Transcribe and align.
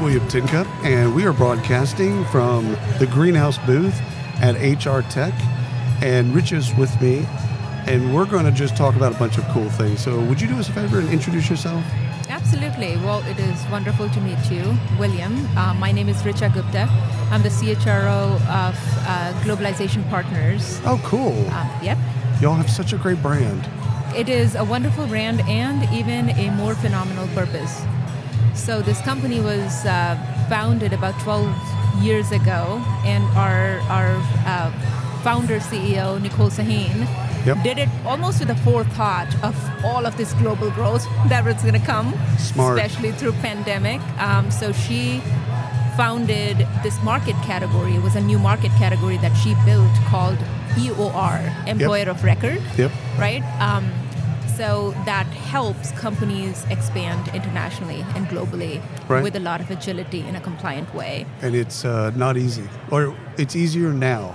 William 0.00 0.26
Tincup, 0.28 0.66
and 0.82 1.14
we 1.14 1.26
are 1.26 1.32
broadcasting 1.32 2.24
from 2.26 2.72
the 2.98 3.06
greenhouse 3.12 3.58
booth 3.66 4.00
at 4.40 4.54
HR 4.56 5.02
Tech. 5.10 5.34
And 6.02 6.34
Rich 6.34 6.52
is 6.52 6.74
with 6.76 6.90
me, 7.02 7.26
and 7.86 8.14
we're 8.14 8.24
going 8.24 8.46
to 8.46 8.50
just 8.50 8.76
talk 8.76 8.96
about 8.96 9.14
a 9.14 9.18
bunch 9.18 9.36
of 9.36 9.44
cool 9.48 9.68
things. 9.68 10.02
So, 10.02 10.18
would 10.20 10.40
you 10.40 10.48
do 10.48 10.58
us 10.58 10.70
a 10.70 10.72
favor 10.72 11.00
and 11.00 11.08
introduce 11.10 11.50
yourself? 11.50 11.84
Absolutely. 12.30 12.96
Well, 12.96 13.22
it 13.26 13.38
is 13.38 13.62
wonderful 13.70 14.08
to 14.08 14.20
meet 14.22 14.50
you, 14.50 14.74
William. 14.98 15.46
Uh, 15.56 15.74
my 15.74 15.92
name 15.92 16.08
is 16.08 16.16
Richa 16.22 16.52
Gupta. 16.54 16.88
I'm 17.30 17.42
the 17.42 17.50
CHRO 17.50 18.36
of 18.36 18.74
uh, 19.06 19.32
Globalization 19.44 20.08
Partners. 20.08 20.80
Oh, 20.86 20.98
cool. 21.04 21.46
Uh, 21.50 21.80
yep. 21.82 21.98
Y'all 22.40 22.54
have 22.54 22.70
such 22.70 22.94
a 22.94 22.96
great 22.96 23.20
brand. 23.20 23.68
It 24.16 24.30
is 24.30 24.54
a 24.54 24.64
wonderful 24.64 25.06
brand 25.06 25.42
and 25.42 25.82
even 25.92 26.30
a 26.30 26.50
more 26.52 26.74
phenomenal 26.74 27.28
purpose. 27.28 27.82
So, 28.54 28.82
this 28.82 29.00
company 29.02 29.40
was 29.40 29.84
uh, 29.86 30.16
founded 30.48 30.92
about 30.92 31.18
12 31.20 32.02
years 32.02 32.30
ago, 32.32 32.82
and 33.04 33.24
our, 33.36 33.80
our 33.90 34.16
uh, 34.46 34.70
founder 35.22 35.58
CEO, 35.60 36.20
Nicole 36.20 36.50
Sahin, 36.50 37.06
Yep. 37.46 37.62
did 37.62 37.78
it 37.78 37.88
almost 38.04 38.40
with 38.40 38.50
a 38.50 38.54
forethought 38.56 39.28
of 39.42 39.56
all 39.82 40.04
of 40.04 40.14
this 40.18 40.34
global 40.34 40.70
growth 40.72 41.04
that 41.28 41.42
was 41.42 41.54
going 41.62 41.72
to 41.72 41.86
come, 41.86 42.12
Smart. 42.38 42.78
especially 42.78 43.12
through 43.12 43.32
pandemic. 43.40 44.00
Um, 44.20 44.50
so 44.50 44.72
she 44.72 45.20
founded 45.96 46.58
this 46.82 47.02
market 47.02 47.34
category. 47.42 47.94
It 47.94 48.02
was 48.02 48.14
a 48.14 48.20
new 48.20 48.38
market 48.38 48.70
category 48.72 49.16
that 49.18 49.34
she 49.36 49.54
built 49.64 49.90
called 50.08 50.36
EOR, 50.76 51.66
Employer 51.66 52.10
of 52.10 52.22
Record. 52.22 52.60
Yep. 52.76 52.90
Right. 53.18 53.42
Um, 53.60 53.90
so 54.60 54.90
that 55.06 55.26
helps 55.26 55.90
companies 55.92 56.66
expand 56.68 57.28
internationally 57.34 58.04
and 58.14 58.26
globally 58.28 58.82
Right. 59.08 59.22
with 59.22 59.34
a 59.34 59.40
lot 59.40 59.60
of 59.62 59.70
agility 59.70 60.20
in 60.20 60.36
a 60.36 60.40
compliant 60.40 60.94
way. 60.94 61.24
And 61.40 61.54
it's 61.54 61.84
uh, 61.84 62.10
not 62.14 62.36
easy, 62.36 62.68
or 62.90 63.16
it's 63.38 63.56
easier 63.56 63.90
now, 63.94 64.34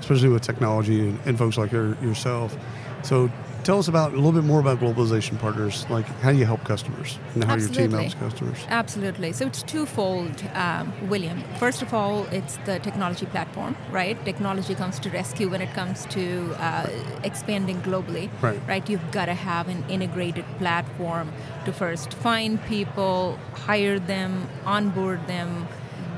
especially 0.00 0.30
with 0.30 0.42
technology 0.42 1.00
and, 1.08 1.18
and 1.26 1.36
folks 1.36 1.58
like 1.58 1.70
your, 1.70 1.96
yourself. 2.02 2.56
So, 3.02 3.30
tell 3.64 3.78
us 3.78 3.88
about 3.88 4.12
a 4.12 4.16
little 4.16 4.32
bit 4.32 4.44
more 4.44 4.60
about 4.60 4.80
globalization 4.80 5.38
partners. 5.38 5.86
Like, 5.90 6.06
how 6.20 6.32
do 6.32 6.38
you 6.38 6.44
help 6.46 6.64
customers, 6.64 7.18
and 7.34 7.44
how 7.44 7.56
your 7.56 7.68
team 7.68 7.94
Absolutely. 7.94 7.98
helps 7.98 8.14
customers? 8.14 8.58
Absolutely. 8.68 9.32
So 9.32 9.46
it's 9.46 9.62
twofold, 9.62 10.42
um, 10.54 10.92
William. 11.08 11.42
First 11.58 11.82
of 11.82 11.92
all, 11.94 12.24
it's 12.26 12.56
the 12.64 12.78
technology 12.78 13.26
platform, 13.26 13.76
right? 13.90 14.22
Technology 14.24 14.74
comes 14.74 14.98
to 15.00 15.10
rescue 15.10 15.48
when 15.48 15.60
it 15.60 15.72
comes 15.74 16.06
to 16.06 16.54
uh, 16.58 16.88
expanding 17.24 17.80
globally, 17.82 18.30
Right. 18.42 18.60
Right. 18.66 18.88
You've 18.88 19.10
got 19.10 19.26
to 19.26 19.34
have 19.34 19.68
an 19.68 19.84
integrated 19.88 20.44
platform 20.58 21.32
to 21.64 21.72
first 21.72 22.14
find 22.14 22.62
people, 22.64 23.38
hire 23.54 23.98
them, 23.98 24.48
onboard 24.64 25.26
them. 25.26 25.66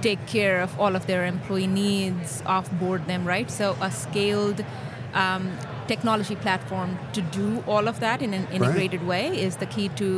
Take 0.02 0.26
care 0.26 0.60
of 0.60 0.78
all 0.80 0.96
of 0.96 1.06
their 1.06 1.26
employee 1.26 1.66
needs, 1.66 2.42
offboard 2.42 3.06
them, 3.06 3.26
right? 3.26 3.50
So, 3.50 3.76
a 3.80 3.90
scaled 3.90 4.64
um, 5.14 5.56
technology 5.92 6.36
platform 6.46 6.90
to 7.16 7.20
do 7.38 7.46
all 7.66 7.88
of 7.92 7.96
that 8.04 8.22
in 8.26 8.32
an 8.38 8.46
integrated 8.58 9.02
way 9.12 9.24
is 9.46 9.56
the 9.62 9.66
key 9.74 9.88
to 10.00 10.08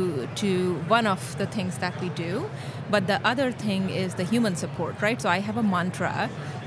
to 0.41 0.49
one 0.97 1.07
of 1.15 1.21
the 1.41 1.47
things 1.55 1.73
that 1.83 1.93
we 2.03 2.09
do 2.25 2.31
but 2.93 3.07
the 3.11 3.17
other 3.31 3.47
thing 3.65 3.81
is 4.03 4.09
the 4.21 4.27
human 4.33 4.55
support 4.63 4.93
right 5.05 5.19
so 5.23 5.29
i 5.37 5.39
have 5.47 5.57
a 5.57 5.65
mantra 5.75 6.15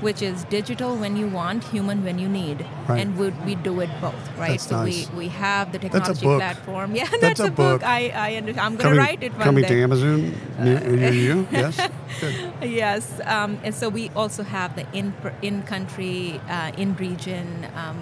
which 0.07 0.21
is 0.29 0.43
digital 0.55 0.91
when 1.03 1.13
you 1.21 1.27
want 1.39 1.63
human 1.75 2.03
when 2.07 2.17
you 2.23 2.29
need 2.41 2.65
Right. 2.87 3.01
and 3.01 3.17
we, 3.19 3.29
we 3.47 3.53
do 3.69 3.73
it 3.85 3.89
both 4.01 4.23
right 4.43 4.51
That's 4.59 4.67
so 4.71 4.77
nice. 4.83 5.09
we 5.11 5.17
we 5.23 5.27
have 5.45 5.65
the 5.75 5.79
technology 5.85 6.25
platform 6.41 6.95
yeah 6.99 7.07
That's 7.11 7.21
that's, 7.25 7.39
a 7.39 7.47
a, 7.51 7.51
book. 7.61 7.79
book. 7.81 7.83
i 7.99 8.01
i 8.27 8.29
i'm 8.65 8.75
going 8.79 8.93
to 8.93 8.99
write 9.03 9.21
it 9.27 9.31
one 9.41 9.47
coming 9.49 9.63
day 9.63 9.75
to 9.79 9.83
Amazon 9.87 10.19
near, 10.65 10.79
near 11.01 11.13
you? 11.25 11.35
Yes. 11.61 11.75
Good. 12.21 12.35
Yes, 12.81 13.03
um, 13.35 13.51
and 13.65 13.73
so 13.79 13.85
we 13.99 14.03
also 14.21 14.43
have 14.57 14.69
the 14.79 14.85
in 14.99 15.07
in 15.49 15.55
country, 15.73 16.39
uh, 16.57 16.81
in 16.83 16.89
region 17.07 17.47
um, 17.83 17.99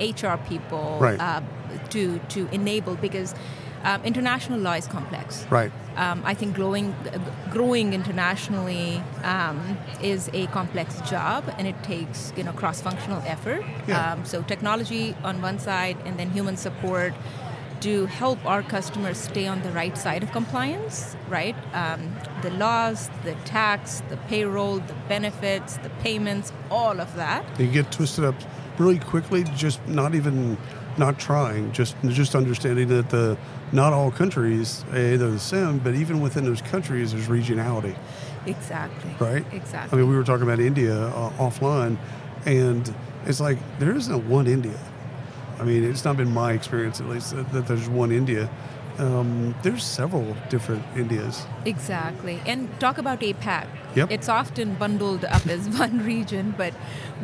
HR 0.00 0.36
people 0.48 0.98
Right. 1.00 1.18
uh, 1.20 1.40
to 1.90 2.18
to 2.30 2.48
enable 2.52 2.94
because 2.96 3.34
um, 3.84 4.02
international 4.04 4.58
law 4.58 4.72
is 4.72 4.86
complex. 4.86 5.46
Right. 5.50 5.70
Um, 5.96 6.22
I 6.24 6.34
think 6.34 6.54
growing 6.54 6.94
growing 7.50 7.92
internationally 7.92 9.02
um, 9.22 9.78
is 10.02 10.28
a 10.32 10.46
complex 10.48 11.00
job, 11.02 11.44
and 11.58 11.66
it 11.66 11.82
takes 11.82 12.32
you 12.36 12.42
know 12.44 12.52
cross 12.52 12.80
functional 12.80 13.22
effort. 13.26 13.64
Yeah. 13.86 14.12
Um, 14.12 14.24
so 14.24 14.42
technology 14.42 15.14
on 15.22 15.40
one 15.42 15.58
side, 15.58 15.96
and 16.04 16.18
then 16.18 16.30
human 16.30 16.56
support 16.56 17.14
to 17.80 18.06
help 18.06 18.38
our 18.46 18.62
customers 18.62 19.18
stay 19.18 19.46
on 19.46 19.62
the 19.62 19.70
right 19.70 19.96
side 19.98 20.22
of 20.22 20.32
compliance, 20.32 21.14
right? 21.28 21.54
Um, 21.74 22.10
the 22.42 22.50
laws, 22.50 23.10
the 23.22 23.34
tax, 23.44 24.02
the 24.08 24.16
payroll, 24.28 24.78
the 24.78 24.94
benefits, 25.08 25.76
the 25.78 25.90
payments, 26.02 26.52
all 26.70 27.00
of 27.00 27.14
that. 27.16 27.44
You 27.60 27.66
get 27.66 27.92
twisted 27.92 28.24
up 28.24 28.34
really 28.78 28.98
quickly, 28.98 29.44
just 29.56 29.86
not 29.88 30.14
even 30.14 30.56
not 30.98 31.18
trying, 31.18 31.72
just 31.72 31.94
just 32.08 32.34
understanding 32.34 32.88
that 32.88 33.10
the 33.10 33.36
not 33.72 33.92
all 33.92 34.10
countries 34.10 34.84
they're 34.90 35.18
the 35.18 35.38
same, 35.38 35.78
but 35.78 35.94
even 35.94 36.20
within 36.20 36.44
those 36.44 36.62
countries, 36.62 37.12
there's 37.12 37.26
regionality, 37.28 37.94
Exactly. 38.46 39.14
right? 39.18 39.44
Exactly. 39.52 39.98
I 39.98 40.00
mean, 40.00 40.10
we 40.10 40.16
were 40.16 40.24
talking 40.24 40.44
about 40.44 40.60
India 40.60 41.08
uh, 41.08 41.30
offline, 41.38 41.96
and 42.46 42.92
it's 43.26 43.40
like 43.40 43.58
there 43.78 43.94
isn't 43.94 44.28
one 44.28 44.46
India. 44.46 44.78
I 45.58 45.64
mean, 45.64 45.84
it's 45.84 46.04
not 46.04 46.16
been 46.16 46.32
my 46.32 46.52
experience, 46.52 47.00
at 47.00 47.08
least, 47.08 47.34
that, 47.34 47.50
that 47.52 47.66
there's 47.66 47.88
one 47.88 48.12
India. 48.12 48.48
Um, 48.98 49.54
there's 49.62 49.84
several 49.84 50.36
different 50.48 50.82
Indias. 50.96 51.44
Exactly. 51.64 52.40
And 52.46 52.68
talk 52.80 52.98
about 52.98 53.20
APAC. 53.20 53.66
Yep. 53.94 54.10
It's 54.10 54.28
often 54.28 54.74
bundled 54.74 55.24
up 55.24 55.46
as 55.46 55.68
one 55.78 56.04
region, 56.04 56.54
but 56.56 56.74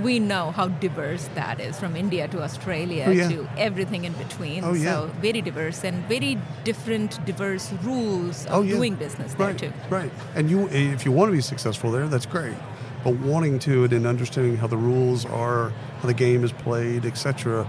we 0.02 0.18
know 0.18 0.50
how 0.52 0.68
diverse 0.68 1.28
that 1.34 1.60
is 1.60 1.78
from 1.78 1.96
India 1.96 2.28
to 2.28 2.42
Australia 2.42 3.04
Oh, 3.06 3.10
yeah. 3.10 3.28
to 3.28 3.48
everything 3.58 4.04
in 4.04 4.12
between. 4.14 4.64
Oh, 4.64 4.72
yeah. 4.72 4.92
So 4.92 5.10
very 5.20 5.42
diverse 5.42 5.84
and 5.84 6.02
very 6.08 6.38
different, 6.64 7.24
diverse 7.26 7.72
rules 7.82 8.46
of 8.46 8.52
Oh, 8.54 8.62
yeah. 8.62 8.74
doing 8.74 8.94
business 8.94 9.34
there 9.34 9.54
too. 9.54 9.72
Right. 9.90 10.10
And 10.34 10.50
you, 10.50 10.68
if 10.68 11.04
you 11.04 11.12
want 11.12 11.28
to 11.28 11.32
be 11.32 11.42
successful 11.42 11.90
there, 11.90 12.06
that's 12.08 12.26
great. 12.26 12.54
But 13.04 13.16
wanting 13.16 13.58
to 13.60 13.84
and 13.84 14.06
understanding 14.06 14.56
how 14.56 14.68
the 14.68 14.76
rules 14.76 15.26
are, 15.26 15.70
how 16.00 16.06
the 16.06 16.14
game 16.14 16.44
is 16.44 16.52
played, 16.52 17.04
etc. 17.04 17.68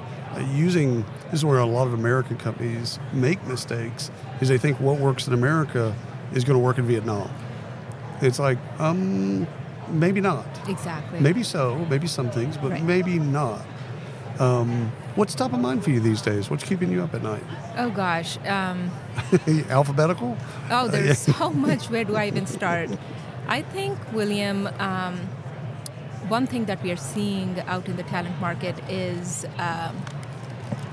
Using 0.53 1.01
this 1.29 1.39
is 1.41 1.45
where 1.45 1.59
a 1.59 1.65
lot 1.65 1.85
of 1.87 1.93
American 1.93 2.37
companies 2.37 2.99
make 3.11 3.43
mistakes. 3.45 4.09
Is 4.41 4.49
they 4.49 4.57
think 4.57 4.79
what 4.79 4.99
works 4.99 5.27
in 5.27 5.33
America 5.33 5.95
is 6.33 6.43
going 6.43 6.57
to 6.57 6.63
work 6.63 6.77
in 6.77 6.85
Vietnam. 6.87 7.29
It's 8.21 8.39
like, 8.39 8.57
um, 8.79 9.45
maybe 9.89 10.21
not. 10.21 10.45
Exactly. 10.67 11.19
Maybe 11.19 11.43
so. 11.43 11.85
Maybe 11.89 12.07
some 12.07 12.31
things, 12.31 12.57
but 12.57 12.71
Right. 12.71 12.83
maybe 12.83 13.19
not. 13.19 13.61
Um, 14.39 14.91
what's 15.15 15.35
top 15.35 15.53
of 15.53 15.59
mind 15.59 15.83
for 15.83 15.91
you 15.91 15.99
these 15.99 16.21
days? 16.21 16.49
What's 16.49 16.63
keeping 16.63 16.91
you 16.91 17.03
up 17.03 17.13
at 17.13 17.21
night? 17.21 17.43
Oh 17.77 17.89
gosh. 17.91 18.37
Um, 18.47 18.89
Alphabetical? 19.69 20.35
Oh, 20.71 20.87
there's 20.87 21.19
so 21.37 21.51
much. 21.51 21.89
Where 21.89 22.03
do 22.03 22.15
I 22.15 22.27
even 22.27 22.47
start? 22.47 22.89
I 23.47 23.61
think, 23.61 23.97
William, 24.13 24.67
um, 24.79 25.17
one 26.29 26.47
thing 26.47 26.65
that 26.65 26.81
we 26.81 26.91
are 26.91 26.95
seeing 26.97 27.59
out 27.67 27.87
in 27.87 27.97
the 27.97 28.03
talent 28.03 28.39
market 28.39 28.75
is, 28.89 29.45
um, 29.59 29.95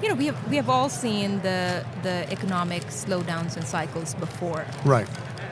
you 0.03 0.09
know, 0.09 0.15
we 0.15 0.27
have 0.27 0.50
we 0.50 0.56
have 0.56 0.69
all 0.71 0.88
seen 0.88 1.41
the 1.43 1.84
the 2.03 2.31
economic 2.33 2.83
slowdowns 2.84 3.56
and 3.56 3.66
cycles 3.66 4.15
before. 4.15 4.65
Right. 4.84 5.09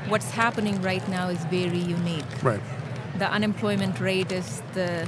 What's 0.08 0.30
happening 0.30 0.80
right 0.82 1.06
now 1.08 1.28
is 1.28 1.44
very 1.46 1.78
unique. 1.78 2.24
Right. 2.42 2.60
The 3.18 3.30
unemployment 3.30 4.00
rate 4.00 4.32
is 4.32 4.62
the 4.74 5.06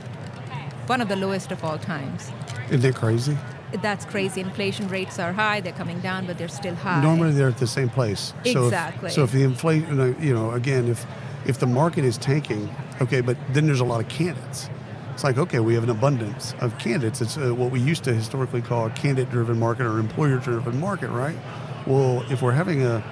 one 0.87 1.01
of 1.01 1.09
the 1.09 1.17
lowest 1.17 1.53
of 1.53 1.65
all 1.65 1.79
times. 1.79 2.31
Isn't 2.69 2.81
that 2.83 2.95
crazy? 2.97 3.37
That's 3.83 4.05
crazy. 4.05 4.41
Inflation 4.41 4.89
rates 4.89 5.19
are 5.21 5.33
high. 5.33 5.61
They're 5.61 5.73
coming 5.73 6.01
down, 6.01 6.27
but 6.27 6.37
they're 6.39 6.49
still 6.49 6.75
high. 6.75 7.01
Normally 7.03 7.33
they're 7.33 7.49
at 7.49 7.59
the 7.59 7.67
same 7.69 7.89
place. 7.89 8.33
So 8.45 8.51
if- 8.51 8.57
Exactly. 8.57 9.11
So 9.11 9.23
if, 9.23 9.31
the 9.33 9.45
inflation, 9.45 10.17
you 10.21 10.35
know, 10.35 10.51
again, 10.51 10.89
if 10.89 11.07
if 11.47 11.59
the 11.59 11.67
market 11.67 12.05
is 12.05 12.19
tanking, 12.19 12.69
okay, 13.01 13.21
but 13.23 13.37
then 13.55 13.67
there's 13.67 13.81
a 13.81 13.85
lot 13.85 14.01
of 14.01 14.09
candidates. 14.09 14.69
It's 15.21 15.25
like 15.27 15.37
okay, 15.37 15.61
we 15.61 15.75
have 15.75 15.85
an 15.85 15.91
abundance 15.91 16.55
of 16.61 16.79
candidates. 16.79 17.21
It's 17.21 17.37
uh, 17.37 17.55
what 17.55 17.71
we 17.71 17.79
used 17.79 18.05
to 18.05 18.15
historically 18.15 18.63
call 18.63 18.87
a 18.87 18.91
candidate-driven 18.91 19.59
market 19.59 19.85
or 19.85 19.99
employer-driven 19.99 20.81
market, 20.81 21.11
right? 21.11 21.37
Well, 21.87 22.25
if 22.31 22.41
we're 22.41 22.53
having 22.53 22.87
a 22.87 23.05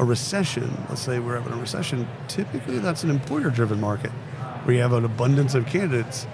a 0.00 0.04
recession, 0.04 0.68
let's 0.88 1.00
say 1.00 1.20
we're 1.20 1.36
having 1.36 1.52
a 1.52 1.56
recession, 1.56 2.08
typically 2.26 2.80
that's 2.80 3.04
an 3.04 3.10
employer-driven 3.10 3.80
market 3.80 4.10
where 4.64 4.74
you 4.74 4.82
have 4.82 4.94
an 4.94 5.04
abundance 5.04 5.54
of 5.54 5.64
candidates. 5.66 6.26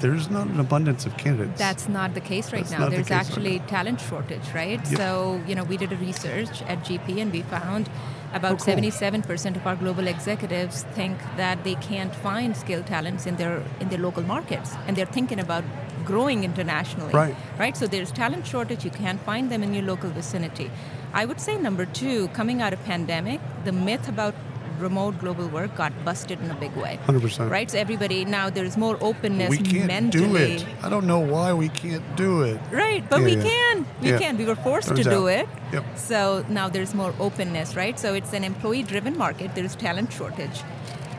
There's 0.00 0.28
not 0.30 0.46
an 0.48 0.60
abundance 0.60 1.06
of 1.06 1.16
candidates. 1.16 1.58
That's 1.58 1.88
not 1.88 2.14
the 2.14 2.20
case 2.20 2.52
right 2.52 2.60
That's 2.62 2.72
now. 2.72 2.78
not 2.80 2.90
the 2.90 2.96
There's 2.96 3.10
right 3.10 3.20
actually 3.26 3.58
talent 3.60 4.00
shortage, 4.00 4.48
right? 4.54 4.78
Yep. 4.90 4.98
So, 4.98 5.40
you 5.46 5.54
know, 5.54 5.64
we 5.64 5.76
did 5.76 5.92
a 5.92 5.96
research 5.96 6.62
at 6.62 6.84
GP 6.84 7.20
and 7.22 7.32
we 7.32 7.42
found 7.42 7.88
about 8.34 8.52
Oh, 8.52 8.56
cool. 8.56 8.74
77% 8.74 9.56
of 9.56 9.66
our 9.66 9.76
global 9.76 10.06
executives 10.06 10.82
think 10.94 11.16
that 11.36 11.64
they 11.64 11.74
can't 11.76 12.14
find 12.14 12.56
skilled 12.56 12.86
talents 12.86 13.24
in 13.26 13.36
their 13.36 13.62
in 13.80 13.88
their 13.88 13.98
local 13.98 14.22
markets 14.22 14.74
and 14.86 14.96
they're 14.96 15.06
thinking 15.18 15.40
about 15.40 15.64
growing 16.04 16.44
internationally. 16.44 17.12
Right. 17.12 17.34
Right? 17.58 17.76
So 17.76 17.86
there's 17.86 18.12
talent 18.12 18.46
shortage, 18.46 18.84
you 18.84 18.90
can't 18.90 19.20
find 19.20 19.50
them 19.50 19.62
in 19.62 19.72
your 19.74 19.84
local 19.84 20.10
vicinity. 20.10 20.70
I 21.12 21.24
would 21.24 21.40
say 21.40 21.56
number 21.56 21.86
2, 21.86 22.28
coming 22.28 22.60
out 22.60 22.72
of 22.72 22.82
pandemic, 22.84 23.40
the 23.64 23.72
myth 23.72 24.08
about 24.08 24.34
remote 24.78 25.18
global 25.18 25.48
work 25.48 25.74
got 25.76 25.92
busted 26.04 26.40
in 26.40 26.50
a 26.50 26.54
big 26.54 26.74
way. 26.76 26.98
100%. 27.06 27.50
Right? 27.50 27.70
So 27.70 27.78
everybody 27.78 28.24
now 28.24 28.50
there's 28.50 28.76
more 28.76 28.96
openness 29.00 29.50
we 29.50 29.58
can't 29.58 29.86
mentally. 29.86 30.26
do 30.28 30.36
it. 30.36 30.66
I 30.82 30.88
don't 30.88 31.06
know 31.06 31.18
why 31.20 31.52
we 31.52 31.68
can't 31.68 32.04
do 32.16 32.42
it. 32.42 32.60
Right, 32.70 33.02
but 33.08 33.20
Yeah, 33.20 33.24
we 33.26 33.36
yeah. 33.36 33.42
can. 33.42 33.86
We 34.02 34.10
Yeah. 34.10 34.18
can. 34.18 34.36
We 34.38 34.44
were 34.44 34.56
forced 34.56 34.88
Turns 34.88 35.04
to 35.04 35.10
do 35.10 35.28
out. 35.28 35.38
it. 35.40 35.48
Yep. 35.72 35.84
So 35.96 36.44
now 36.48 36.68
there's 36.68 36.94
more 36.94 37.14
openness, 37.18 37.74
right? 37.76 37.98
So 37.98 38.14
it's 38.14 38.32
an 38.32 38.44
employee 38.44 38.82
driven 38.82 39.16
market, 39.18 39.54
there's 39.54 39.74
talent 39.76 40.12
shortage. 40.12 40.62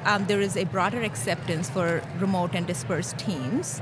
Um, 0.05 0.25
there 0.27 0.39
is 0.41 0.55
a 0.55 0.63
broader 0.63 1.01
acceptance 1.01 1.69
for 1.69 2.01
remote 2.19 2.51
and 2.53 2.65
dispersed 2.65 3.17
teams. 3.17 3.81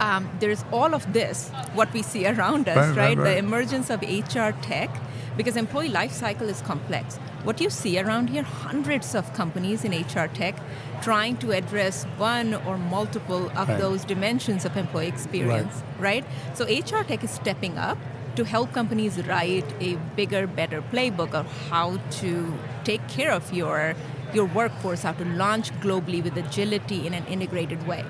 Um, 0.00 0.28
there's 0.40 0.64
all 0.72 0.94
of 0.94 1.12
this, 1.12 1.50
what 1.74 1.92
we 1.92 2.02
see 2.02 2.26
around 2.32 2.68
us, 2.68 2.76
Right, 2.76 2.88
right? 2.88 2.96
right, 2.96 3.18
right. 3.18 3.24
The 3.24 3.36
emergence 3.38 3.90
of 3.90 4.02
HR 4.02 4.52
tech, 4.62 4.90
because 5.36 5.56
employee 5.56 5.88
life 5.88 6.12
cycle 6.12 6.48
is 6.48 6.60
complex. 6.62 7.16
What 7.44 7.60
you 7.60 7.70
see 7.70 7.98
around 7.98 8.28
here, 8.30 8.42
hundreds 8.42 9.14
of 9.14 9.32
companies 9.34 9.84
in 9.84 9.92
HR 9.92 10.28
tech 10.28 10.54
trying 11.02 11.36
to 11.38 11.52
address 11.52 12.04
one 12.16 12.54
or 12.54 12.78
multiple 12.78 13.50
of 13.50 13.68
Right. 13.68 13.78
those 13.78 14.04
dimensions 14.04 14.64
of 14.64 14.76
employee 14.76 15.08
experience, 15.08 15.82
right? 15.98 16.24
So 16.54 16.64
HR 16.66 17.02
tech 17.04 17.22
is 17.24 17.30
stepping 17.30 17.76
up 17.76 17.98
to 18.36 18.44
help 18.44 18.72
companies 18.72 19.18
write 19.26 19.66
a 19.80 19.96
bigger, 20.16 20.46
better 20.46 20.82
playbook 20.82 21.34
of 21.34 21.46
how 21.70 21.98
to 22.20 22.54
take 22.84 23.06
care 23.08 23.30
of 23.32 23.52
your 23.52 23.94
your 24.32 24.46
workforce, 24.46 25.02
how 25.02 25.12
to 25.12 25.24
launch 25.24 25.70
globally 25.80 26.20
with 26.22 26.36
agility 26.36 27.06
in 27.06 27.14
an 27.14 27.24
integrated 27.26 27.86
way. 27.86 28.04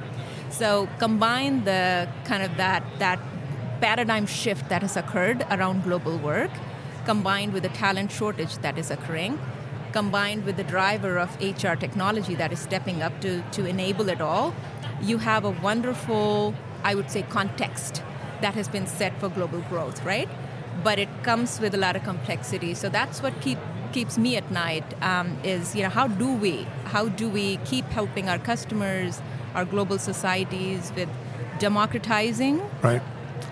So 0.49 0.89
combine 0.99 1.65
the 1.65 2.09
kind 2.25 2.43
of 2.43 2.57
that 2.57 2.83
that 2.99 3.19
paradigm 3.81 4.25
shift 4.27 4.69
that 4.71 4.81
has 4.83 4.97
occurred 4.97 5.45
around 5.51 5.83
global 5.85 6.17
work, 6.17 6.51
combined 7.05 7.53
with 7.53 7.63
the 7.63 7.69
talent 7.71 8.11
shortage 8.11 8.59
that 8.59 8.79
is 8.79 8.91
occurring, 8.91 9.39
combined 9.93 10.45
with 10.45 10.57
the 10.57 10.65
driver 10.65 11.19
of 11.19 11.35
HR 11.41 11.75
technology 11.75 12.35
that 12.35 12.53
is 12.53 12.59
stepping 12.59 13.03
up 13.03 13.21
to, 13.21 13.43
to 13.53 13.65
enable 13.67 14.09
it 14.09 14.21
all, 14.21 14.55
you 15.01 15.19
have 15.19 15.45
a 15.45 15.51
wonderful, 15.51 16.55
I 16.83 16.95
would 16.95 17.11
say, 17.11 17.23
context 17.23 18.03
that 18.41 18.55
has 18.55 18.69
been 18.69 18.87
set 18.87 19.19
for 19.21 19.29
global 19.29 19.61
growth, 19.63 20.05
right? 20.05 20.29
But 20.83 20.99
it 20.99 21.09
comes 21.23 21.61
with 21.61 21.75
a 21.75 21.79
lot 21.79 21.97
of 21.97 22.03
complexity. 22.05 22.75
So 22.75 22.89
that's 22.89 23.23
what 23.23 23.41
keep, 23.41 23.59
keeps 23.93 24.19
me 24.19 24.37
at 24.37 24.51
night 24.51 24.85
um, 25.03 25.39
is, 25.45 25.75
you 25.77 25.83
know, 25.83 25.89
how 25.89 26.09
do 26.09 26.33
we, 26.33 26.67
how 26.87 27.09
do 27.09 27.29
we 27.29 27.59
keep 27.59 27.85
helping 27.87 28.29
our 28.29 28.39
customers, 28.39 29.23
our 29.55 29.65
global 29.65 29.99
societies 29.99 30.93
with 30.97 31.09
democratizing 31.61 32.61
Right? 32.83 33.03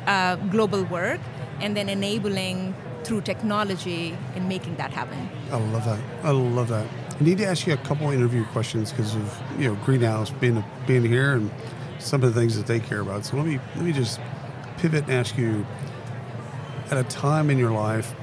uh, 0.07 0.37
global 0.51 0.85
work 0.85 1.21
and 1.61 1.77
then 1.77 1.89
enabling 1.89 2.75
through 3.13 3.21
technology 3.21 4.17
in 4.37 4.49
making 4.49 4.75
that 4.77 4.91
happen. 4.91 5.29
I 5.51 5.57
love 5.57 5.85
that. 5.85 6.01
I 6.25 6.31
love 6.31 6.69
that. 6.69 6.87
I 7.21 7.23
need 7.23 7.37
to 7.39 7.45
ask 7.47 7.67
you 7.67 7.75
a 7.75 7.77
couple 7.89 8.11
interview 8.11 8.43
questions 8.47 8.91
because 8.91 9.15
of 9.15 9.43
you 9.59 9.69
know 9.69 9.75
Greenhouse 9.85 10.31
being 10.31 10.65
being 10.87 11.05
here 11.05 11.35
and 11.35 11.51
some 11.99 12.23
of 12.23 12.33
the 12.33 12.41
things 12.41 12.57
that 12.57 12.67
they 12.67 12.81
care 12.81 13.01
about. 13.01 13.27
So 13.27 13.37
let 13.37 13.45
me 13.45 13.61
let 13.77 13.85
me 13.85 13.93
just 13.93 14.19
pivot 14.79 15.05
and 15.05 15.13
ask 15.13 15.37
you 15.37 15.67
at 16.91 16.97
a 16.97 17.05
time 17.05 17.51
in 17.51 17.59
your 17.59 17.73
life, 17.73 18.15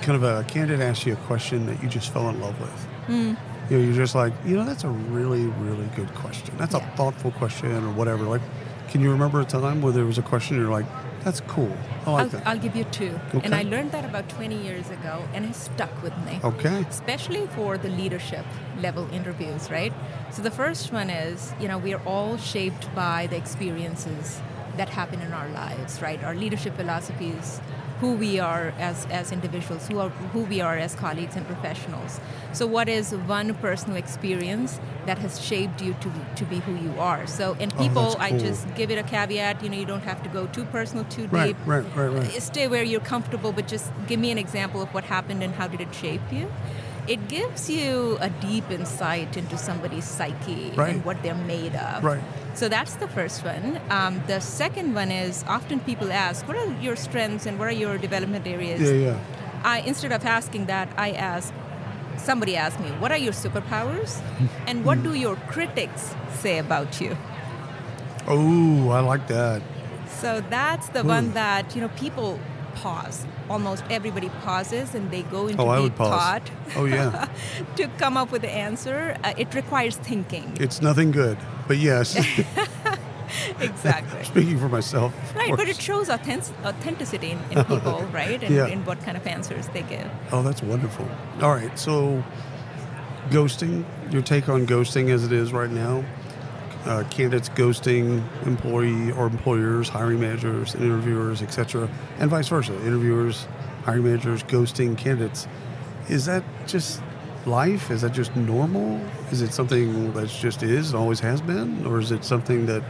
kind 0.00 0.16
of 0.16 0.22
a 0.22 0.42
candidate 0.44 0.80
asks 0.80 1.04
you 1.04 1.12
a 1.12 1.16
question 1.28 1.66
that 1.66 1.82
you 1.82 1.88
just 1.90 2.10
fell 2.10 2.30
in 2.30 2.40
love 2.40 2.58
with. 2.58 2.84
Hmm. 3.06 3.34
You 3.70 3.78
know, 3.78 3.84
you're 3.84 3.94
just 3.94 4.14
like, 4.14 4.32
you 4.46 4.56
know, 4.56 4.64
that's 4.64 4.84
a 4.84 4.88
really, 4.88 5.46
really 5.46 5.86
good 5.96 6.12
question. 6.14 6.54
That's 6.56 6.74
Yeah. 6.74 6.86
a 6.92 6.96
thoughtful 6.96 7.30
question 7.32 7.70
or 7.72 7.92
whatever. 7.92 8.24
Like, 8.24 8.42
can 8.88 9.02
you 9.02 9.10
remember 9.10 9.40
a 9.40 9.44
time 9.44 9.82
where 9.82 9.92
there 9.92 10.04
was 10.06 10.16
a 10.18 10.22
question 10.22 10.56
you're 10.58 10.70
like, 10.70 10.86
that's 11.24 11.40
cool. 11.40 11.74
I 12.06 12.10
like 12.10 12.22
I'll, 12.22 12.28
that. 12.28 12.46
I'll 12.46 12.58
give 12.58 12.76
you 12.76 12.84
two. 12.84 13.18
Okay. 13.34 13.40
And 13.44 13.54
I 13.54 13.62
learned 13.62 13.92
that 13.92 14.04
about 14.04 14.28
20 14.28 14.62
years 14.62 14.90
ago 14.90 15.26
and 15.32 15.44
it 15.44 15.54
stuck 15.54 16.02
with 16.02 16.16
me. 16.18 16.38
okay. 16.44 16.84
Especially 16.88 17.46
for 17.48 17.78
the 17.78 17.88
leadership 17.88 18.44
level 18.80 19.08
interviews, 19.10 19.70
right? 19.70 19.92
So 20.32 20.42
the 20.42 20.50
first 20.50 20.92
one 20.92 21.10
is, 21.10 21.54
you 21.58 21.68
know, 21.68 21.78
we 21.78 21.94
are 21.94 22.02
all 22.04 22.36
shaped 22.36 22.94
by 22.94 23.26
the 23.26 23.36
experiences 23.36 24.40
that 24.76 24.88
happen 24.88 25.20
in 25.20 25.32
our 25.32 25.48
lives, 25.48 26.00
right? 26.02 26.22
Our 26.22 26.34
leadership 26.34 26.76
philosophies, 26.76 27.60
who 28.00 28.12
we 28.14 28.40
are 28.40 28.74
as, 28.78 29.06
as 29.06 29.32
individuals, 29.32 29.86
who, 29.88 29.98
are, 30.00 30.08
who 30.08 30.40
we 30.42 30.60
are 30.60 30.76
as 30.76 30.94
colleagues 30.94 31.36
and 31.36 31.46
professionals. 31.46 32.20
So 32.52 32.66
what 32.66 32.88
is 32.88 33.12
one 33.14 33.54
personal 33.54 33.96
experience 33.96 34.80
that 35.06 35.18
has 35.18 35.40
shaped 35.40 35.80
you 35.80 35.94
to, 36.00 36.12
to 36.36 36.44
be 36.44 36.58
who 36.60 36.74
you 36.74 36.98
are? 36.98 37.26
So, 37.26 37.56
and 37.60 37.72
Oh, 37.76 37.82
people, 37.82 38.16
I 38.18 38.36
just 38.36 38.72
give 38.74 38.90
it 38.90 38.98
a 38.98 39.02
caveat, 39.04 39.62
you 39.62 39.68
know, 39.68 39.76
you 39.78 39.86
don't 39.86 40.02
have 40.02 40.22
to 40.24 40.28
go 40.28 40.46
too 40.48 40.64
personal, 40.66 41.04
too 41.04 41.28
Right, 41.28 41.48
deep 41.48 41.56
right, 41.66 41.84
right, 41.96 42.08
right. 42.08 42.42
stay 42.42 42.66
where 42.68 42.82
you're 42.82 43.00
comfortable, 43.00 43.52
but 43.52 43.68
just 43.68 43.90
give 44.06 44.20
me 44.20 44.30
an 44.30 44.38
example 44.38 44.82
of 44.82 44.92
what 44.92 45.04
happened 45.04 45.42
and 45.42 45.54
how 45.54 45.68
did 45.68 45.80
it 45.80 45.94
shape 45.94 46.20
you. 46.32 46.52
It 47.06 47.28
gives 47.28 47.68
you 47.68 48.16
a 48.20 48.30
deep 48.30 48.70
insight 48.70 49.36
into 49.36 49.58
somebody's 49.58 50.04
psyche 50.04 50.72
Right. 50.74 50.94
and 50.94 51.04
what 51.04 51.22
they're 51.22 51.34
made 51.34 51.74
of. 51.74 52.02
Right. 52.02 52.22
So 52.54 52.68
that's 52.68 52.94
the 52.96 53.08
first 53.08 53.44
one. 53.44 53.78
Um, 53.90 54.22
the 54.26 54.40
second 54.40 54.94
one 54.94 55.10
is 55.10 55.44
often 55.46 55.80
people 55.80 56.10
ask, 56.12 56.46
"What 56.48 56.56
are 56.56 56.72
your 56.80 56.96
strengths 56.96 57.44
and 57.46 57.58
what 57.58 57.68
are 57.68 57.78
your 57.84 57.98
development 57.98 58.46
areas?" 58.46 58.80
Yeah, 58.80 59.10
yeah. 59.12 59.16
I 59.64 59.80
instead 59.80 60.12
of 60.12 60.24
asking 60.24 60.66
that, 60.66 60.88
I 60.96 61.12
ask 61.12 61.52
somebody 62.16 62.56
asked 62.56 62.80
me, 62.80 62.90
"What 63.00 63.10
are 63.12 63.18
your 63.18 63.34
superpowers?" 63.34 64.20
and 64.66 64.84
what 64.84 65.02
do 65.02 65.12
your 65.14 65.36
critics 65.52 66.14
say 66.40 66.58
about 66.58 67.00
you? 67.00 67.16
Oh, 68.26 68.90
I 68.90 69.00
like 69.00 69.26
that. 69.28 69.60
So 70.20 70.40
that's 70.48 70.88
the 70.88 71.04
Ooh. 71.04 71.08
one 71.16 71.32
that 71.34 71.74
you 71.74 71.82
know 71.82 71.90
people 72.00 72.38
pause. 72.74 73.26
Almost 73.48 73.84
everybody 73.90 74.28
pauses 74.44 74.94
and 74.94 75.10
they 75.10 75.22
go 75.22 75.46
into 75.48 75.62
Oh, 75.62 75.68
I 75.68 75.80
deep 75.82 75.96
thought 75.96 76.50
Oh, 76.76 76.84
yeah. 76.84 77.28
to 77.76 77.88
come 77.98 78.16
up 78.16 78.30
with 78.32 78.42
the 78.42 78.50
answer. 78.50 79.16
Uh, 79.24 79.34
it 79.36 79.54
requires 79.54 79.96
thinking. 79.96 80.56
It's 80.60 80.80
nothing 80.82 81.10
good, 81.10 81.36
but 81.68 81.76
yes. 81.78 82.16
exactly. 83.60 84.24
Speaking 84.32 84.58
for 84.58 84.68
myself. 84.68 85.12
Right, 85.34 85.54
but 85.56 85.68
it 85.68 85.80
shows 85.80 86.08
authentic- 86.08 86.54
authenticity 86.64 87.30
in, 87.32 87.38
in 87.50 87.64
people, 87.64 88.02
right? 88.12 88.42
And 88.42 88.54
Yeah. 88.54 88.66
in 88.66 88.84
what 88.84 89.00
kind 89.02 89.16
of 89.16 89.26
answers 89.26 89.68
they 89.68 89.82
give. 89.82 90.08
Oh, 90.32 90.42
that's 90.42 90.62
wonderful. 90.62 91.08
All 91.42 91.50
right, 91.54 91.76
so 91.78 92.22
ghosting, 93.30 93.84
your 94.10 94.22
take 94.22 94.48
on 94.48 94.66
ghosting 94.66 95.10
as 95.10 95.24
it 95.24 95.32
is 95.32 95.52
right 95.52 95.70
now. 95.70 96.04
Uh, 96.84 97.02
candidates 97.08 97.48
ghosting 97.48 98.22
employee 98.44 99.10
or 99.12 99.26
employers, 99.26 99.88
hiring 99.88 100.20
managers, 100.20 100.74
interviewers, 100.74 101.40
etc., 101.40 101.88
and 102.18 102.30
vice 102.30 102.48
versa. 102.48 102.74
Interviewers, 102.84 103.46
hiring 103.84 104.04
managers 104.04 104.42
ghosting 104.42 104.96
candidates. 104.96 105.48
Is 106.10 106.26
that 106.26 106.44
just 106.66 107.00
life? 107.46 107.90
Is 107.90 108.02
that 108.02 108.12
just 108.12 108.36
normal? 108.36 109.00
Is 109.30 109.40
it 109.40 109.54
something 109.54 110.12
that 110.12 110.28
just 110.28 110.62
is 110.62 110.90
and 110.90 110.98
always 110.98 111.20
has 111.20 111.40
been, 111.40 111.86
or 111.86 112.00
is 112.00 112.10
it 112.10 112.22
something 112.22 112.66
that 112.66 112.82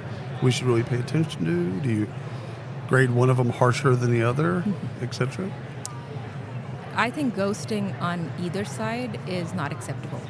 we 0.42 0.50
should 0.50 0.66
really 0.66 0.82
pay 0.82 0.98
attention 0.98 1.44
to? 1.44 1.80
Do 1.80 1.88
you 1.88 2.08
grade 2.88 3.10
one 3.10 3.30
of 3.30 3.36
them 3.36 3.50
harsher 3.50 3.94
than 3.94 4.10
the 4.10 4.22
other, 4.22 4.64
etc.? 5.02 5.50
I 6.96 7.10
think 7.10 7.34
ghosting 7.34 8.00
on 8.00 8.32
either 8.40 8.64
side 8.64 9.18
is 9.26 9.52
not 9.52 9.72
acceptable. 9.72 10.20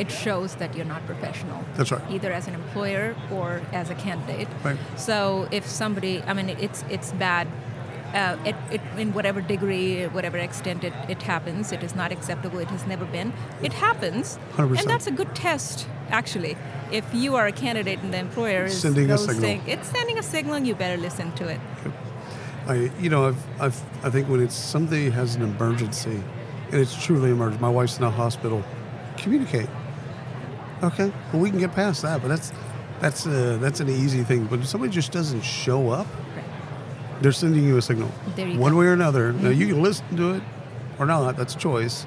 It 0.00 0.10
shows 0.10 0.54
that 0.56 0.74
you're 0.74 0.90
not 0.94 1.04
professional. 1.06 1.62
That's 1.76 1.92
right. 1.92 2.02
Either 2.10 2.32
as 2.32 2.48
an 2.48 2.54
employer 2.54 3.14
or 3.30 3.60
as 3.72 3.90
a 3.90 3.94
candidate. 3.94 4.48
Right. 4.64 4.78
So 4.96 5.46
if 5.50 5.66
somebody, 5.66 6.22
I 6.22 6.32
mean, 6.32 6.48
it's 6.48 6.84
it's 6.88 7.12
bad. 7.12 7.46
Uh, 8.14 8.36
it, 8.44 8.56
it, 8.72 8.80
in 8.98 9.12
whatever 9.12 9.40
degree, 9.40 10.04
whatever 10.06 10.36
extent 10.38 10.82
it, 10.82 10.92
it 11.08 11.22
happens, 11.22 11.70
it 11.70 11.82
is 11.84 11.94
not 11.94 12.10
acceptable. 12.10 12.58
It 12.58 12.66
has 12.68 12.84
never 12.84 13.04
been. 13.04 13.32
It 13.62 13.72
happens, 13.72 14.36
100%. 14.56 14.80
and 14.80 14.90
that's 14.90 15.06
a 15.06 15.12
good 15.12 15.32
test, 15.36 15.86
actually. 16.08 16.56
If 16.90 17.04
you 17.14 17.36
are 17.36 17.46
a 17.46 17.52
candidate 17.52 18.00
and 18.02 18.12
the 18.12 18.18
employer 18.18 18.64
is 18.64 18.80
Sending 18.80 19.12
a 19.12 19.18
signal. 19.18 19.60
it's 19.64 19.88
sending 19.88 20.18
a 20.18 20.24
signal, 20.24 20.54
and 20.56 20.66
you 20.66 20.74
better 20.74 21.00
listen 21.00 21.30
to 21.36 21.46
it. 21.54 21.60
I, 22.66 22.90
you 22.98 23.10
know, 23.10 23.28
I've, 23.28 23.60
I've, 23.60 23.80
I 24.04 24.10
think 24.10 24.28
when 24.28 24.42
it's 24.42 24.56
somebody 24.56 25.08
has 25.10 25.36
an 25.36 25.42
emergency, 25.42 26.20
and 26.72 26.80
it's 26.80 26.96
truly 27.04 27.30
emergency. 27.30 27.62
My 27.62 27.70
wife's 27.70 27.98
in 27.98 28.04
a 28.04 28.10
hospital. 28.10 28.64
Communicate. 29.18 29.68
Okay, 30.82 31.12
well, 31.32 31.42
we 31.42 31.50
can 31.50 31.58
get 31.58 31.72
past 31.74 32.02
that, 32.02 32.22
but 32.22 32.28
that's 32.28 32.52
that's 33.00 33.26
uh, 33.26 33.58
that's 33.60 33.80
an 33.80 33.88
easy 33.88 34.22
thing. 34.22 34.46
But 34.46 34.60
if 34.60 34.66
somebody 34.66 34.92
just 34.92 35.12
doesn't 35.12 35.42
show 35.42 35.90
up, 35.90 36.06
they're 37.20 37.32
sending 37.32 37.64
you 37.64 37.76
a 37.76 37.82
signal, 37.82 38.10
you 38.36 38.58
one 38.58 38.72
go. 38.72 38.78
way 38.78 38.86
or 38.86 38.92
another. 38.92 39.32
Now 39.32 39.50
you 39.50 39.66
can 39.66 39.82
listen 39.82 40.16
to 40.16 40.34
it 40.34 40.42
or 40.98 41.06
not. 41.06 41.36
That's 41.36 41.54
a 41.54 41.58
choice. 41.58 42.06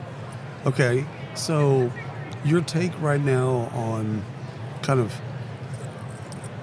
Okay, 0.65 1.05
so 1.35 1.91
your 2.45 2.61
take 2.61 2.99
right 3.01 3.21
now 3.21 3.69
on 3.73 4.23
kind 4.81 4.99
of 4.99 5.13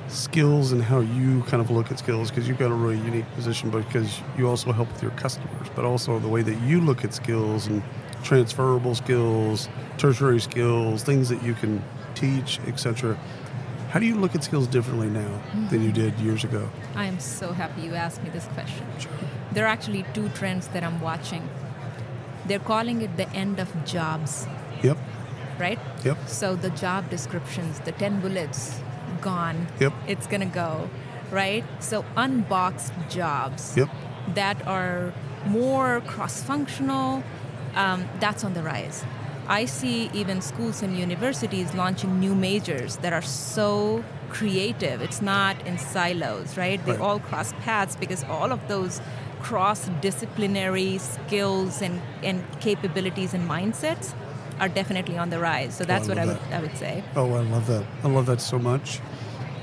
skills 0.09 0.73
and 0.73 0.83
how 0.83 1.00
you 1.00 1.43
kind 1.45 1.62
of 1.62 1.71
look 1.71 1.90
at 1.90 1.99
skills 1.99 2.31
because 2.31 2.49
you've 2.49 2.59
got 2.59 2.71
a 2.71 2.75
really 2.75 2.99
unique 2.99 3.31
position 3.35 3.71
because 3.71 4.21
you 4.37 4.49
also 4.49 4.73
help 4.73 4.90
with 4.93 5.02
your 5.02 5.12
customers 5.12 5.69
but 5.76 5.85
also 5.85 6.19
the 6.19 6.29
way 6.29 6.43
that 6.43 6.61
you 6.62 6.81
look 6.81 7.05
at 7.05 7.14
skills 7.14 7.69
and 7.69 7.81
transferable 8.25 8.95
skills 8.95 9.69
tertiary 9.99 10.40
skills 10.40 11.05
things 11.05 11.29
that 11.29 11.40
you 11.45 11.55
can 11.55 11.83
teach 12.14 12.61
etc 12.67 13.17
how 13.90 13.99
do 13.99 14.07
you 14.07 14.14
look 14.17 14.35
at 14.35 14.45
skills 14.45 14.67
differently 14.69 15.09
now 15.09 15.40
than 15.71 15.83
you 15.83 15.93
did 15.93 16.19
years 16.21 16.45
ago 16.45 16.69
I 16.95 17.07
am 17.07 17.19
so 17.21 17.52
happy 17.52 17.83
you 17.83 17.95
asked 17.95 18.23
me 18.23 18.31
this 18.31 18.47
question. 18.49 18.87
There 19.52 19.64
are 19.64 19.69
actually 19.69 20.05
two 20.14 20.29
trends 20.31 20.69
that 20.69 20.83
I'm 20.85 21.00
watching. 21.00 21.49
They're 22.47 22.59
calling 22.59 23.02
it 23.02 23.17
the 23.17 23.29
end 23.31 23.59
of 23.61 23.69
jobs. 23.85 24.47
yep 24.83 24.99
right? 25.61 25.79
Yep. 26.05 26.17
So 26.26 26.57
the 26.57 26.71
job 26.71 27.11
descriptions, 27.11 27.81
the 27.81 27.93
10 27.93 28.21
bullets, 28.21 28.81
gone. 29.21 29.67
Yep. 29.79 29.93
It's 30.09 30.26
going 30.26 30.40
to 30.40 30.47
go, 30.47 30.88
right? 31.31 31.64
So 31.81 32.05
unboxed 32.17 32.93
jobs 33.11 33.76
Yep. 33.76 33.88
that 34.35 34.67
are 34.67 35.12
more 35.47 36.00
cross 36.07 36.43
functional, 36.43 37.23
um, 37.75 38.09
that's 38.21 38.43
on 38.43 38.55
the 38.55 38.62
rise. 38.62 39.05
I 39.50 39.64
see 39.64 40.09
even 40.14 40.40
schools 40.40 40.80
and 40.80 40.97
universities 40.97 41.75
launching 41.75 42.21
new 42.21 42.37
majors 42.37 42.97
that 42.99 43.12
are 43.12 43.21
so 43.23 44.04
creative. 44.28 45.02
It's 45.02 45.21
not 45.21 45.57
in 45.66 45.76
silos, 45.76 46.57
right? 46.57 46.78
They 46.87 46.92
Right. 46.92 47.00
all 47.00 47.19
cross 47.19 47.52
paths 47.64 47.97
because 47.97 48.23
all 48.30 48.52
of 48.52 48.61
those 48.69 49.00
cross 49.42 49.90
disciplinary 50.00 50.99
skills 50.99 51.83
and, 51.83 52.00
and 52.23 52.45
capabilities 52.61 53.35
and 53.35 53.42
mindsets 53.50 54.14
are 54.61 54.69
definitely 54.69 55.19
on 55.19 55.30
the 55.30 55.40
rise. 55.40 55.75
So 55.75 55.85
that's 55.85 56.07
I 56.07 56.11
what 56.11 56.19
I 56.19 56.26
would, 56.26 56.37
that. 56.37 56.59
I 56.59 56.61
would 56.61 56.76
say. 56.76 57.02
Oh, 57.16 57.33
I 57.35 57.42
love 57.42 57.66
that. 57.66 57.85
I 58.04 58.09
love 58.09 58.26
that 58.26 58.40
so 58.40 58.59
much, 58.59 59.00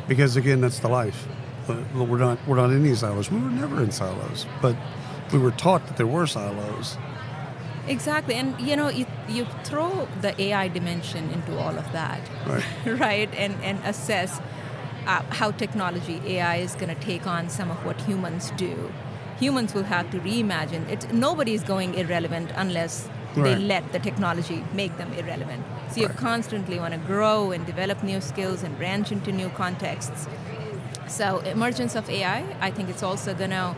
because 0.09 0.35
again, 0.35 0.59
that's 0.59 0.79
the 0.79 0.89
life. 0.89 1.27
Uh, 1.69 1.75
We're 1.95 2.17
not 2.27 2.37
we're 2.47 2.57
not 2.63 2.71
in 2.71 2.83
these 2.83 2.99
silos. 2.99 3.31
We 3.31 3.39
were 3.39 3.55
never 3.63 3.81
in 3.83 3.91
silos, 3.91 4.45
but 4.61 4.75
we 5.31 5.39
were 5.39 5.51
taught 5.51 5.85
that 5.87 5.95
there 5.95 6.07
were 6.07 6.27
silos. 6.27 6.97
Exactly, 7.87 8.35
and 8.35 8.59
you 8.59 8.75
know, 8.75 8.89
you, 8.89 9.05
you 9.29 9.45
throw 9.63 10.07
the 10.21 10.39
AI 10.41 10.67
dimension 10.67 11.29
into 11.31 11.57
all 11.57 11.77
of 11.77 11.91
that, 11.91 12.21
Right. 12.45 12.63
right? 12.99 13.29
And 13.35 13.53
and 13.63 13.79
assess 13.85 14.39
uh, 15.05 15.21
how 15.39 15.51
technology 15.51 16.21
AI 16.25 16.57
is 16.57 16.75
going 16.75 16.93
to 16.95 17.01
take 17.01 17.25
on 17.27 17.49
some 17.49 17.71
of 17.71 17.85
what 17.85 18.01
humans 18.01 18.51
do. 18.57 18.91
Humans 19.39 19.73
will 19.73 19.83
have 19.83 20.09
to 20.11 20.19
reimagine 20.19 20.89
it. 20.89 21.13
Nobody 21.13 21.53
is 21.53 21.63
going 21.63 21.93
irrelevant 21.95 22.51
unless 22.55 23.09
they 23.35 23.55
let 23.55 23.91
the 23.91 23.99
technology 23.99 24.63
make 24.73 24.97
them 24.97 25.13
irrelevant. 25.13 25.63
So 25.91 26.01
you 26.01 26.07
Right. 26.07 26.17
constantly 26.17 26.79
want 26.79 26.93
to 26.93 26.99
grow 26.99 27.51
and 27.51 27.65
develop 27.65 28.01
new 28.03 28.19
skills 28.19 28.63
and 28.63 28.75
branch 28.77 29.11
into 29.11 29.31
new 29.31 29.49
contexts. 29.49 30.27
So 31.07 31.39
emergence 31.39 31.95
of 31.95 32.09
AI, 32.09 32.43
I 32.59 32.71
think 32.71 32.89
it's 32.89 33.03
also 33.03 33.33
going 33.35 33.51
to 33.51 33.75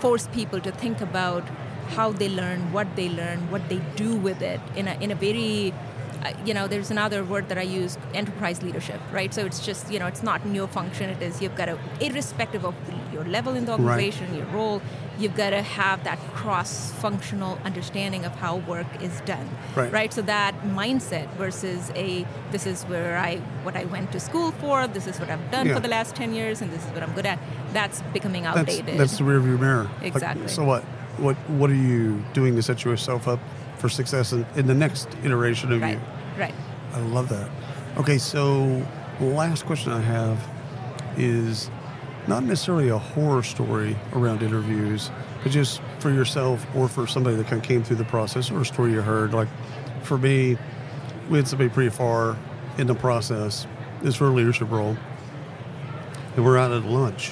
force 0.00 0.26
people 0.32 0.60
to 0.60 0.70
think 0.70 1.00
about 1.00 1.42
how 1.90 2.10
they 2.12 2.28
learn, 2.28 2.72
what 2.72 2.94
they 2.96 3.08
learn, 3.08 3.50
what 3.50 3.68
they 3.68 3.80
do 3.96 4.14
with 4.16 4.42
it 4.42 4.60
in 4.76 4.88
a 4.88 4.94
in 5.00 5.10
a 5.10 5.14
very 5.14 5.72
uh, 6.24 6.32
you 6.46 6.54
know, 6.54 6.68
there's 6.68 6.92
another 6.92 7.24
word 7.24 7.48
that 7.48 7.58
I 7.58 7.62
use, 7.62 7.98
enterprise 8.14 8.62
leadership, 8.62 9.00
right? 9.10 9.34
So 9.34 9.44
it's 9.44 9.58
just, 9.66 9.90
you 9.90 9.98
know, 9.98 10.06
it's 10.06 10.22
not 10.22 10.46
new 10.46 10.68
function. 10.68 11.10
It 11.10 11.20
is 11.20 11.42
you've 11.42 11.56
got 11.56 11.64
to, 11.64 11.76
irrespective 12.00 12.64
of 12.64 12.76
your 13.12 13.24
level 13.24 13.54
in 13.56 13.64
the 13.64 13.72
Right. 13.72 13.80
organization, 13.80 14.32
your 14.36 14.46
role, 14.46 14.80
you've 15.18 15.34
got 15.34 15.50
to 15.50 15.62
have 15.62 16.04
that 16.04 16.20
cross-functional 16.32 17.58
understanding 17.64 18.24
of 18.24 18.34
how 18.36 18.56
work 18.58 18.86
is 19.02 19.20
done, 19.22 19.48
Right. 19.74 20.12
So 20.12 20.22
that 20.22 20.54
mindset 20.62 21.28
versus 21.34 21.90
a, 21.96 22.24
this 22.52 22.66
is 22.66 22.84
where 22.84 23.16
I, 23.18 23.38
what 23.64 23.76
I 23.76 23.84
went 23.86 24.12
to 24.12 24.20
school 24.20 24.52
for, 24.52 24.86
this 24.86 25.08
is 25.08 25.18
what 25.18 25.28
I've 25.28 25.50
done 25.50 25.66
Yeah. 25.66 25.74
for 25.74 25.80
the 25.80 25.88
last 25.88 26.14
10 26.14 26.32
years, 26.34 26.60
and 26.62 26.70
this 26.72 26.84
is 26.84 26.90
what 26.92 27.02
I'm 27.02 27.12
good 27.14 27.26
at. 27.26 27.38
That's 27.72 28.00
becoming 28.12 28.46
outdated. 28.46 28.96
that's 28.98 29.18
the 29.18 29.24
rearview 29.24 29.58
mirror. 29.58 29.88
Like, 30.00 30.14
Exactly. 30.14 30.46
so 30.48 30.64
what? 30.64 30.84
What 31.22 31.36
what 31.50 31.70
are 31.70 31.74
you 31.74 32.20
doing 32.32 32.56
to 32.56 32.62
set 32.62 32.84
yourself 32.84 33.28
up 33.28 33.38
for 33.78 33.88
success 33.88 34.32
in, 34.32 34.44
in 34.56 34.66
the 34.66 34.74
next 34.74 35.08
iteration 35.22 35.70
of 35.70 35.80
right, 35.80 35.94
you? 35.94 36.40
right. 36.40 36.54
I 36.92 36.98
love 36.98 37.28
that. 37.28 37.48
Okay, 37.96 38.18
so 38.18 38.84
last 39.20 39.64
question 39.64 39.92
I 39.92 40.00
have 40.00 40.44
is 41.16 41.70
not 42.26 42.42
necessarily 42.42 42.88
a 42.88 42.98
horror 42.98 43.44
story 43.44 43.96
around 44.14 44.42
interviews, 44.42 45.12
but 45.44 45.52
just 45.52 45.80
for 46.00 46.10
yourself 46.10 46.66
or 46.74 46.88
for 46.88 47.06
somebody 47.06 47.36
that 47.36 47.46
kind 47.46 47.62
of 47.62 47.68
came 47.68 47.84
through 47.84 47.96
the 47.96 48.04
process 48.04 48.50
or 48.50 48.60
a 48.60 48.64
story 48.64 48.90
you 48.90 49.00
heard. 49.00 49.32
Like 49.32 49.48
for 50.02 50.18
me, 50.18 50.58
we 51.30 51.38
had 51.38 51.46
somebody 51.46 51.70
pretty 51.70 51.90
far 51.90 52.36
in 52.78 52.88
the 52.88 52.94
process, 52.96 53.66
It's 54.02 54.16
for 54.16 54.26
a 54.26 54.30
leadership 54.30 54.70
role, 54.72 54.96
and 56.34 56.44
we're 56.44 56.58
out 56.58 56.72
at 56.72 56.84
lunch, 56.84 57.30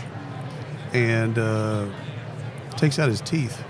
and 0.93 1.37
uh, 1.39 1.87
takes 2.77 3.01
out 3.01 3.09
his 3.09 3.21
teeth 3.21 3.65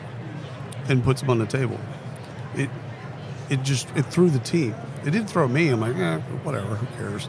and 0.89 1.03
puts 1.03 1.21
them 1.21 1.31
on 1.31 1.39
the 1.39 1.47
table. 1.47 1.79
It 2.55 2.71
it 3.49 3.63
just 3.63 3.89
it 3.97 4.07
threw 4.07 4.31
the 4.31 4.39
team. 4.39 4.75
It 5.05 5.11
didn't 5.11 5.29
throw 5.29 5.49
me. 5.49 5.69
I'm 5.69 5.81
like, 5.81 5.97
eh, 5.97 6.19
whatever, 6.43 6.77
who 6.77 6.87
cares? 6.97 7.29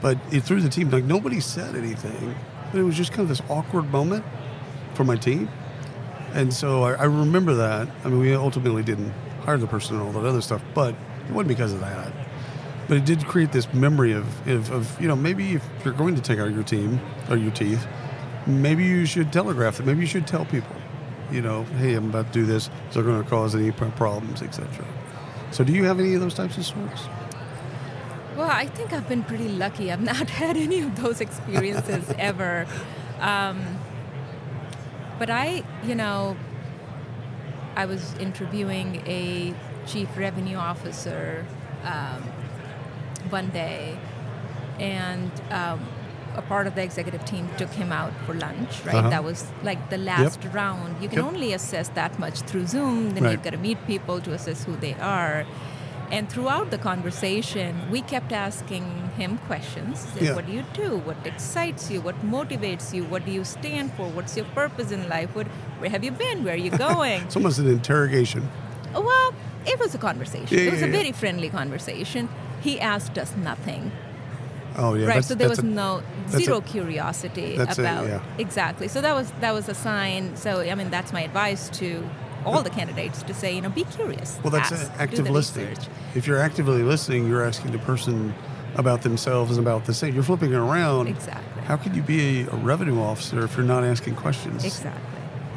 But 0.00 0.18
it 0.30 0.42
threw 0.42 0.60
the 0.60 0.68
team. 0.68 0.90
Like 0.90 1.04
nobody 1.04 1.40
said 1.40 1.74
anything, 1.74 2.34
but 2.70 2.78
it 2.78 2.84
was 2.84 2.96
just 2.96 3.10
kind 3.10 3.22
of 3.22 3.28
this 3.28 3.42
awkward 3.48 3.90
moment 3.90 4.24
for 4.94 5.04
my 5.04 5.16
team. 5.16 5.48
And 6.34 6.52
so 6.52 6.82
I, 6.82 6.92
I 6.92 7.04
remember 7.04 7.54
that. 7.54 7.88
I 8.04 8.08
mean, 8.08 8.20
we 8.20 8.34
ultimately 8.34 8.82
didn't 8.82 9.12
hire 9.44 9.56
the 9.56 9.66
person 9.66 9.96
and 9.96 10.04
all 10.04 10.12
that 10.12 10.28
other 10.28 10.42
stuff, 10.42 10.62
but 10.74 10.94
it 11.26 11.32
wasn't 11.32 11.48
because 11.48 11.72
of 11.72 11.80
that. 11.80 12.12
But 12.86 12.98
it 12.98 13.04
did 13.04 13.26
create 13.26 13.52
this 13.52 13.72
memory 13.72 14.12
of, 14.12 14.48
of, 14.48 14.70
of 14.70 15.00
you 15.00 15.08
know, 15.08 15.16
maybe 15.16 15.54
if 15.54 15.64
you're 15.84 15.94
going 15.94 16.14
to 16.16 16.22
take 16.22 16.38
out 16.38 16.52
your 16.52 16.62
team 16.62 17.00
or 17.30 17.36
your 17.36 17.50
teeth, 17.50 17.86
maybe 18.46 18.84
you 18.84 19.06
should 19.06 19.32
telegraph 19.32 19.80
it. 19.80 19.86
Maybe 19.86 20.00
you 20.00 20.06
should 20.06 20.26
tell 20.26 20.44
people, 20.44 20.74
you 21.30 21.42
know, 21.42 21.64
hey, 21.64 21.94
I'm 21.94 22.10
about 22.10 22.26
to 22.28 22.32
do 22.32 22.46
this. 22.46 22.70
Is 22.90 22.96
it 22.96 23.02
going 23.02 23.22
to 23.22 23.28
cause 23.28 23.54
any 23.54 23.70
problems, 23.70 24.42
etc. 24.42 24.84
So, 25.50 25.64
do 25.64 25.72
you 25.72 25.84
have 25.84 25.98
any 25.98 26.14
of 26.14 26.20
those 26.20 26.34
types 26.34 26.56
of 26.56 26.64
stories? 26.64 27.00
Well, 28.36 28.50
I 28.50 28.66
think 28.66 28.92
I've 28.92 29.08
been 29.08 29.24
pretty 29.24 29.48
lucky. 29.48 29.90
I've 29.90 30.00
not 30.00 30.30
had 30.42 30.56
any 30.56 30.80
of 30.80 31.02
those 31.02 31.20
experiences 31.20 32.08
ever. 32.18 32.66
Um, 33.20 33.78
but 35.18 35.30
I, 35.30 35.64
you 35.82 35.94
know, 35.94 36.36
I 37.74 37.86
was 37.86 38.14
interviewing 38.14 39.02
a 39.06 39.54
chief 39.86 40.08
revenue 40.16 40.56
officer 40.56 41.44
um, 41.82 42.22
one 43.30 43.48
day, 43.48 43.98
and 44.78 45.30
um, 45.50 45.84
a 46.38 46.42
part 46.42 46.66
of 46.68 46.74
the 46.76 46.82
executive 46.82 47.24
team 47.24 47.48
took 47.60 47.70
him 47.82 47.90
out 48.00 48.12
for 48.24 48.34
lunch, 48.34 48.72
right? 48.86 48.94
Uh-huh. 48.94 49.10
That 49.14 49.24
was 49.24 49.40
like 49.68 49.80
the 49.90 49.98
last 49.98 50.40
round. 50.58 51.02
You 51.02 51.08
can 51.08 51.18
Yep. 51.18 51.26
only 51.32 51.52
assess 51.58 51.88
that 52.00 52.12
much 52.24 52.36
through 52.48 52.66
Zoom, 52.74 53.10
then 53.14 53.24
Right. 53.24 53.32
you've 53.32 53.42
got 53.48 53.54
to 53.58 53.62
meet 53.68 53.78
people 53.86 54.20
to 54.26 54.32
assess 54.38 54.64
who 54.64 54.76
they 54.76 54.94
are. 55.18 55.44
And 56.10 56.30
throughout 56.32 56.70
the 56.70 56.78
conversation, 56.78 57.70
we 57.90 58.00
kept 58.00 58.32
asking 58.32 58.84
him 59.18 59.38
questions. 59.46 59.94
Said, 60.14 60.22
Yeah. 60.22 60.34
What 60.36 60.46
do 60.46 60.52
you 60.58 60.64
do? 60.72 60.90
What 61.08 61.16
excites 61.32 61.90
you? 61.90 62.00
What 62.00 62.16
motivates 62.36 62.94
you? 62.94 63.02
What 63.04 63.26
do 63.26 63.32
you 63.38 63.44
stand 63.44 63.92
for? 63.96 64.06
What's 64.16 64.34
your 64.36 64.46
purpose 64.60 64.90
in 64.90 65.02
life? 65.08 65.30
What, 65.34 65.46
where 65.80 65.90
have 65.90 66.02
you 66.04 66.12
been? 66.12 66.44
Where 66.44 66.54
are 66.54 66.64
you 66.68 66.70
going? 66.88 67.22
It's 67.22 67.36
almost 67.36 67.58
an 67.58 67.68
interrogation. 67.68 68.48
well, 68.94 69.34
it 69.66 69.78
was 69.78 69.94
a 69.94 69.98
conversation. 69.98 70.56
Yeah, 70.56 70.64
it 70.68 70.72
was 70.72 70.80
yeah, 70.80 70.86
a 70.86 70.98
very 70.98 71.12
friendly 71.12 71.50
conversation. 71.50 72.28
He 72.62 72.80
asked 72.80 73.18
us 73.18 73.30
nothing. 73.36 73.92
Oh 74.78 74.94
yeah, 74.94 75.06
right. 75.06 75.24
So 75.24 75.34
there 75.34 75.48
was 75.48 75.58
a- 75.58 75.62
no 75.62 76.02
zero 76.30 76.58
a- 76.58 76.62
curiosity 76.62 77.56
that's 77.56 77.78
a- 77.78 77.82
about 77.82 78.06
yeah. 78.06 78.20
exactly. 78.38 78.88
So 78.88 79.00
that 79.00 79.14
was 79.14 79.32
that 79.40 79.52
was 79.52 79.68
a 79.68 79.74
sign. 79.74 80.36
So 80.36 80.60
I 80.60 80.74
mean, 80.74 80.90
that's 80.90 81.12
my 81.12 81.22
advice 81.22 81.68
to 81.80 82.08
all 82.46 82.62
the 82.62 82.70
candidates 82.70 83.22
to 83.24 83.34
say, 83.34 83.54
you 83.54 83.60
know, 83.60 83.68
be 83.68 83.84
curious. 83.84 84.38
Well, 84.42 84.50
that's 84.52 84.72
Ask, 84.72 84.90
active 84.98 85.28
listening. 85.28 85.68
research. 85.70 85.86
If 86.14 86.26
you're 86.26 86.38
actively 86.38 86.82
listening, 86.82 87.28
you're 87.28 87.44
asking 87.44 87.72
the 87.72 87.78
person 87.80 88.34
about 88.76 89.02
themselves 89.02 89.56
and 89.58 89.66
about 89.66 89.84
the 89.86 89.92
same. 89.92 90.14
You're 90.14 90.22
flipping 90.22 90.52
it 90.52 90.56
around. 90.56 91.08
Exactly. 91.08 91.62
How 91.64 91.76
could 91.76 91.96
you 91.96 92.02
be 92.02 92.42
a 92.42 92.56
revenue 92.56 93.00
officer 93.02 93.44
if 93.44 93.56
you're 93.56 93.66
not 93.66 93.82
asking 93.84 94.14
questions? 94.14 94.64
Exactly. 94.64 95.02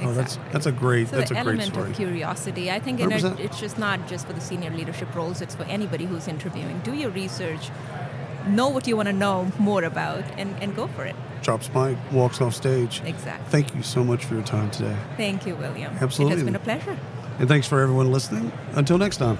Oh, 0.03 0.13
that's 0.13 0.39
that's 0.51 0.65
a 0.65 0.71
great 0.71 1.09
So 1.09 1.17
that's 1.17 1.29
the 1.29 1.39
a 1.39 1.43
great 1.43 1.59
element 1.59 1.73
story. 1.73 1.89
of 1.91 1.95
curiosity, 1.95 2.71
I 2.71 2.79
think, 2.79 2.99
and 2.99 3.11
it, 3.13 3.21
100%. 3.23 3.39
it's 3.39 3.59
just 3.59 3.77
not 3.77 4.07
just 4.07 4.25
for 4.25 4.33
the 4.33 4.41
senior 4.41 4.71
leadership 4.71 5.13
roles. 5.13 5.41
It's 5.41 5.53
for 5.53 5.63
anybody 5.65 6.05
who's 6.05 6.27
interviewing. 6.27 6.79
Do 6.83 6.93
your 6.95 7.11
research, 7.11 7.69
know 8.47 8.69
what 8.69 8.87
you 8.87 8.95
want 8.95 9.07
to 9.07 9.13
know 9.13 9.51
more 9.59 9.83
about, 9.83 10.23
and, 10.37 10.55
and 10.61 10.75
go 10.75 10.87
for 10.87 11.05
it. 11.05 11.15
Drops 11.41 11.73
mic, 11.73 11.97
walks 12.11 12.39
off 12.41 12.53
stage. 12.53 13.01
Exactly. 13.05 13.49
Thank 13.49 13.73
you 13.75 13.83
so 13.83 14.03
much 14.03 14.25
for 14.25 14.35
your 14.35 14.43
time 14.43 14.69
today, 14.71 14.95
Thank 15.17 15.45
you, 15.47 15.55
William. 15.55 15.95
Absolutely. 15.99 16.33
It 16.33 16.37
has 16.37 16.45
been 16.45 16.55
a 16.55 16.59
pleasure. 16.59 16.97
and 17.39 17.47
thanks 17.47 17.67
for 17.67 17.81
everyone 17.81 18.11
listening. 18.11 18.51
Until 18.73 18.97
next 18.97 19.17
time. 19.17 19.37